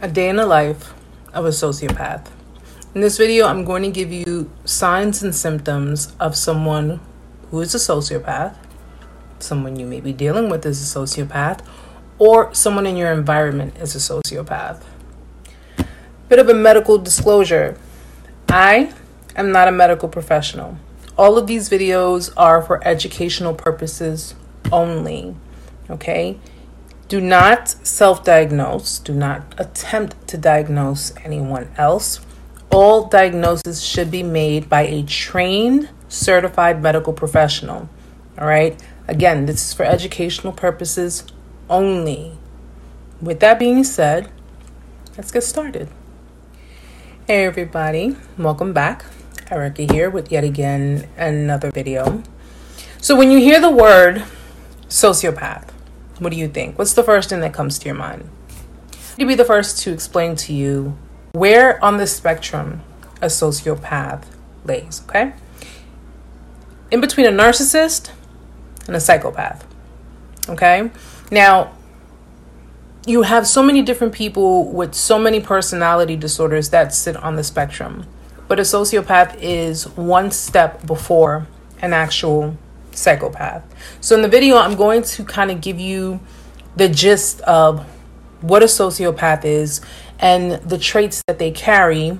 [0.00, 0.92] a day in the life
[1.32, 2.26] of a sociopath.
[2.94, 7.00] In this video, I'm going to give you signs and symptoms of someone
[7.50, 8.56] who is a sociopath,
[9.38, 11.64] someone you may be dealing with is a sociopath,
[12.18, 14.82] or someone in your environment is a sociopath.
[16.28, 17.78] Bit of a medical disclosure
[18.48, 18.92] I
[19.34, 20.76] am not a medical professional.
[21.16, 24.34] All of these videos are for educational purposes
[24.70, 25.34] only.
[25.88, 26.38] Okay?
[27.08, 32.18] Do not self diagnose, do not attempt to diagnose anyone else.
[32.68, 37.88] All diagnoses should be made by a trained, certified medical professional.
[38.36, 38.82] All right?
[39.06, 41.24] Again, this is for educational purposes
[41.70, 42.32] only.
[43.20, 44.28] With that being said,
[45.16, 45.88] let's get started.
[47.28, 49.04] Hey, everybody, welcome back.
[49.48, 52.24] Erica here with yet again another video.
[53.00, 54.24] So, when you hear the word
[54.88, 55.68] sociopath,
[56.18, 56.78] what do you think?
[56.78, 58.28] What's the first thing that comes to your mind?
[59.18, 60.96] To be the first to explain to you
[61.32, 62.82] where on the spectrum
[63.20, 64.24] a sociopath
[64.64, 65.32] lays, okay?
[66.90, 68.10] In between a narcissist
[68.86, 69.66] and a psychopath,
[70.48, 70.90] okay?
[71.30, 71.72] Now,
[73.06, 77.44] you have so many different people with so many personality disorders that sit on the
[77.44, 78.06] spectrum,
[78.48, 81.46] but a sociopath is one step before
[81.80, 82.56] an actual
[82.96, 83.62] psychopath.
[84.00, 86.20] So in the video, I'm going to kind of give you
[86.76, 87.84] the gist of
[88.40, 89.80] what a sociopath is
[90.18, 92.18] and the traits that they carry,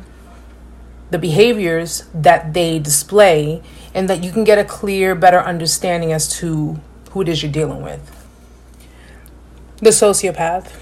[1.11, 3.63] the behaviors that they display,
[3.95, 7.53] and that you can get a clear, better understanding as to who it is you're
[7.53, 8.13] dealing with.
[9.79, 10.73] The sociopath.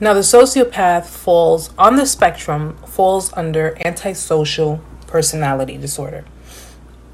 [0.00, 6.24] Now, the sociopath falls on the spectrum, falls under antisocial personality disorder,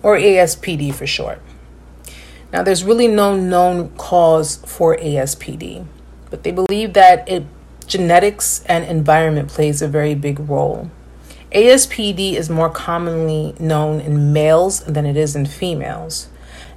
[0.03, 1.41] or ASPD for short.
[2.55, 5.85] Now, there's really no known cause for ASPD,
[6.31, 7.47] but they believe that it,
[7.89, 10.89] genetics and environment plays a very big role.
[11.51, 16.29] ASPD is more commonly known in males than it is in females.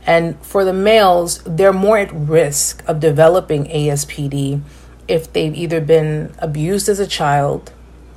[0.04, 4.62] And for the males, they're more at risk of developing ASPD
[5.08, 7.72] if they've either been abused as a child,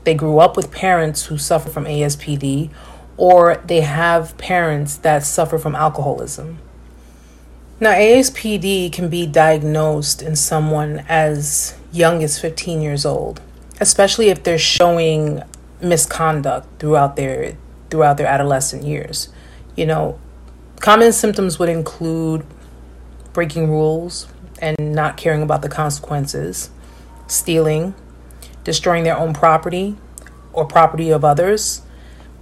[0.05, 2.71] they grew up with parents who suffer from ASPD,
[3.19, 6.59] or they have parents that suffer from alcoholism.
[7.83, 13.41] Now, ASPD can be diagnosed in someone as young as 15 years old,
[13.81, 15.43] especially if they're showing
[15.81, 17.57] misconduct throughout their
[17.89, 19.31] throughout their adolescent years.
[19.77, 20.21] You know,
[20.81, 22.45] common symptoms would include
[23.33, 24.29] breaking rules
[24.61, 26.69] and not caring about the consequences,
[27.29, 27.95] stealing,
[28.63, 29.97] destroying their own property
[30.53, 31.81] or property of others,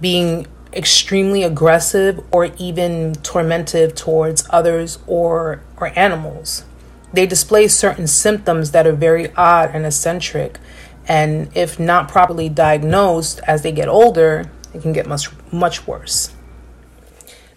[0.01, 6.63] being extremely aggressive or even tormentive towards others or or animals.
[7.11, 10.59] They display certain symptoms that are very odd and eccentric,
[11.07, 16.35] and if not properly diagnosed as they get older, it can get much much worse.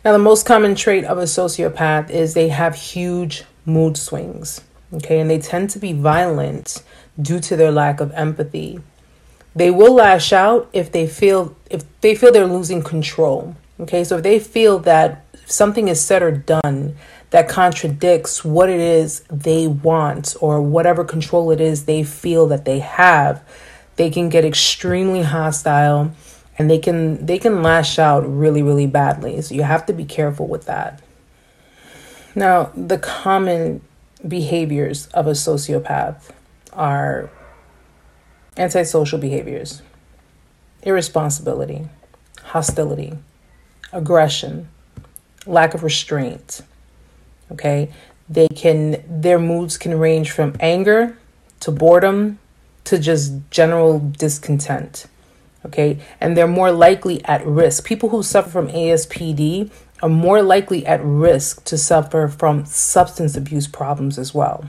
[0.04, 4.62] Now, the most common trait of a sociopath is they have huge mood swings,
[4.94, 6.82] okay, and they tend to be violent
[7.20, 8.80] due to their lack of empathy
[9.54, 13.54] they will lash out if they feel if they feel they're losing control.
[13.80, 16.96] Okay, so if they feel that something is said or done
[17.30, 22.64] that contradicts what it is they want or whatever control it is they feel that
[22.64, 23.42] they have,
[23.96, 26.12] they can get extremely hostile
[26.58, 29.40] and they can they can lash out really really badly.
[29.42, 31.02] So you have to be careful with that.
[32.34, 33.82] Now, the common
[34.26, 36.30] behaviors of a sociopath
[36.72, 37.30] are
[38.56, 39.82] antisocial behaviors,
[40.82, 41.88] irresponsibility,
[42.42, 43.18] hostility,
[43.92, 44.68] aggression,
[45.46, 46.62] lack of restraint.
[47.50, 47.90] Okay?
[48.28, 51.18] They can their moods can range from anger
[51.60, 52.38] to boredom
[52.84, 55.06] to just general discontent.
[55.64, 56.00] Okay?
[56.20, 57.84] And they're more likely at risk.
[57.84, 59.70] People who suffer from ASPD
[60.02, 64.64] are more likely at risk to suffer from substance abuse problems as well.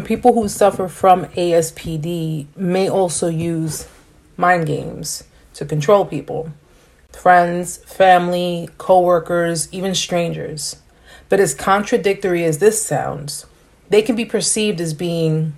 [0.00, 3.86] People who suffer from ASPD may also use
[4.36, 5.24] mind games
[5.54, 6.52] to control people
[7.10, 10.76] friends, family, coworkers, even strangers.
[11.28, 13.44] But as contradictory as this sounds,
[13.90, 15.52] they can be perceived as being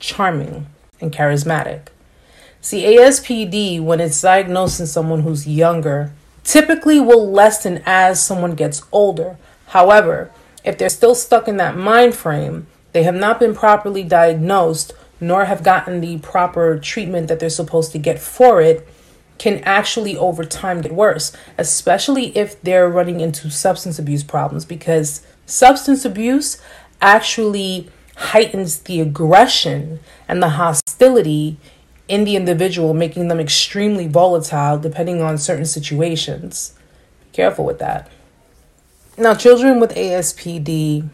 [0.00, 0.66] charming
[1.00, 1.88] and charismatic.
[2.60, 8.82] See, ASPD, when it's diagnosed in someone who's younger, typically will lessen as someone gets
[8.90, 9.38] older.
[9.68, 10.32] However,
[10.64, 15.46] if they're still stuck in that mind frame, they have not been properly diagnosed nor
[15.46, 18.86] have gotten the proper treatment that they're supposed to get for it
[19.38, 25.22] can actually over time get worse, especially if they're running into substance abuse problems because
[25.46, 26.60] substance abuse
[27.00, 31.56] actually heightens the aggression and the hostility
[32.08, 36.74] in the individual, making them extremely volatile depending on certain situations.
[37.20, 38.10] Be careful with that.
[39.16, 41.08] Now, children with ASPD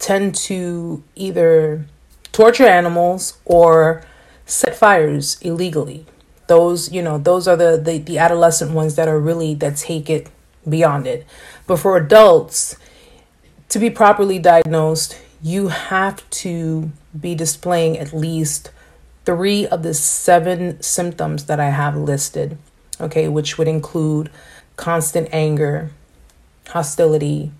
[0.00, 1.86] tend to either
[2.32, 4.02] torture animals or
[4.46, 6.06] set fires illegally.
[6.48, 10.10] Those, you know, those are the, the, the adolescent ones that are really that take
[10.10, 10.28] it
[10.68, 11.24] beyond it.
[11.68, 12.76] But for adults,
[13.68, 18.72] to be properly diagnosed, you have to be displaying at least
[19.24, 22.58] three of the seven symptoms that I have listed,
[23.00, 24.30] okay, which would include
[24.76, 25.90] constant anger,
[26.68, 27.52] hostility,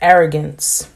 [0.00, 0.88] arrogance,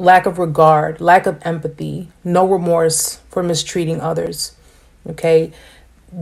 [0.00, 4.56] lack of regard, lack of empathy, no remorse for mistreating others,
[5.06, 5.52] okay,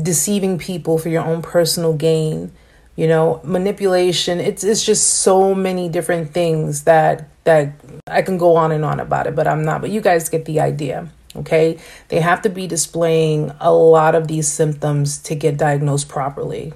[0.03, 2.53] deceiving people for your own personal gain,
[2.97, 4.41] you know, manipulation.
[4.41, 7.73] It's it's just so many different things that that
[8.09, 9.81] I can go on and on about it, but I'm not.
[9.81, 11.09] But you guys get the idea.
[11.37, 11.79] Okay,
[12.09, 16.73] they have to be displaying a lot of these symptoms to get diagnosed properly.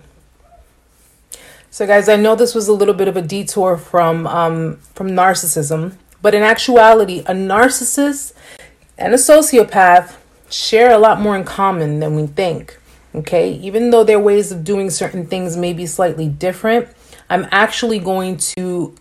[1.71, 5.09] So, guys, I know this was a little bit of a detour from um, from
[5.09, 8.33] narcissism, but in actuality, a narcissist
[8.97, 10.17] and a sociopath
[10.49, 12.79] share a lot more in common than we think.
[13.15, 16.89] Okay, even though their ways of doing certain things may be slightly different,
[17.29, 18.95] I'm actually going to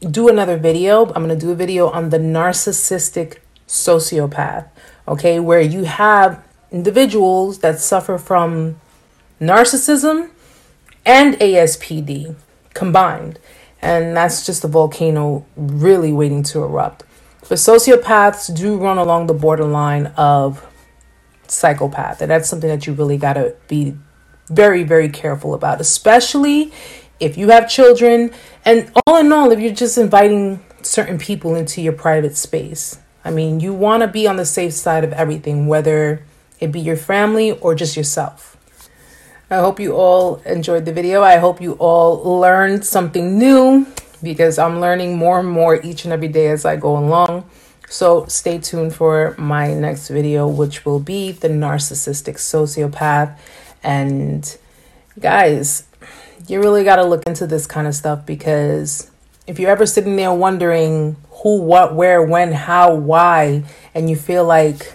[0.00, 1.06] do another video.
[1.06, 4.68] I'm going to do a video on the narcissistic sociopath,
[5.06, 8.80] okay, where you have individuals that suffer from
[9.40, 10.30] narcissism
[11.04, 12.36] and ASPD
[12.72, 13.38] combined.
[13.80, 17.04] And that's just a volcano really waiting to erupt.
[17.48, 20.66] But sociopaths do run along the borderline of
[21.46, 22.20] psychopath.
[22.20, 23.96] And that's something that you really got to be
[24.48, 26.72] very, very careful about, especially
[27.20, 28.32] if you have children.
[28.64, 32.98] And all in all, if you're just inviting certain people into your private space.
[33.24, 36.24] I mean, you want to be on the safe side of everything, whether
[36.60, 38.57] it be your family or just yourself.
[39.50, 41.22] I hope you all enjoyed the video.
[41.22, 43.86] I hope you all learned something new
[44.22, 47.48] because I'm learning more and more each and every day as I go along.
[47.88, 53.38] So stay tuned for my next video, which will be the narcissistic sociopath.
[53.82, 54.54] And
[55.18, 55.84] guys,
[56.46, 59.10] you really got to look into this kind of stuff because
[59.46, 63.64] if you're ever sitting there wondering who, what, where, when, how, why,
[63.94, 64.92] and you feel like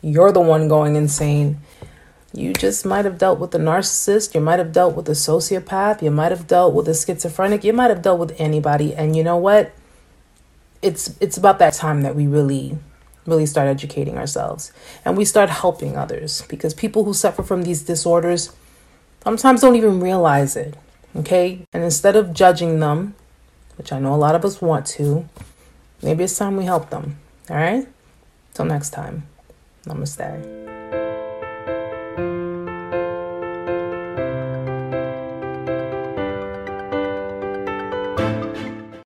[0.00, 1.60] you're the one going insane,
[2.32, 6.02] you just might have dealt with a narcissist, you might have dealt with a sociopath,
[6.02, 8.94] you might have dealt with a schizophrenic, you might have dealt with anybody.
[8.94, 9.72] And you know what?
[10.82, 12.78] it's it's about that time that we really
[13.26, 14.72] really start educating ourselves.
[15.04, 18.50] And we start helping others because people who suffer from these disorders
[19.22, 20.76] sometimes don't even realize it
[21.14, 21.66] okay?
[21.72, 23.14] And instead of judging them
[23.76, 25.26] which i know a lot of us want to
[26.02, 27.18] maybe it's time we help them
[27.48, 27.86] all right?
[28.54, 29.26] Till next time.
[29.86, 30.59] Namaste